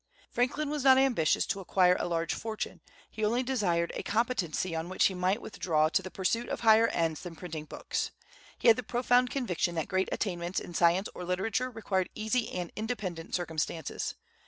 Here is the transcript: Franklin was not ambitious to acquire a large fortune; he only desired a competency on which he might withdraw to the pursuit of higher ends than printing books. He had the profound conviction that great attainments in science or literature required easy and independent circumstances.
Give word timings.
Franklin 0.31 0.71
was 0.71 0.83
not 0.83 0.97
ambitious 0.97 1.45
to 1.45 1.59
acquire 1.59 1.95
a 1.99 2.07
large 2.07 2.33
fortune; 2.33 2.81
he 3.11 3.23
only 3.23 3.43
desired 3.43 3.91
a 3.93 4.01
competency 4.01 4.75
on 4.75 4.89
which 4.89 5.05
he 5.05 5.13
might 5.13 5.43
withdraw 5.43 5.89
to 5.89 6.01
the 6.01 6.09
pursuit 6.09 6.49
of 6.49 6.61
higher 6.61 6.87
ends 6.87 7.21
than 7.21 7.35
printing 7.35 7.65
books. 7.65 8.09
He 8.57 8.67
had 8.67 8.77
the 8.77 8.81
profound 8.81 9.29
conviction 9.29 9.75
that 9.75 9.87
great 9.87 10.09
attainments 10.11 10.59
in 10.59 10.73
science 10.73 11.07
or 11.13 11.23
literature 11.23 11.69
required 11.69 12.09
easy 12.15 12.51
and 12.51 12.71
independent 12.75 13.35
circumstances. 13.35 14.15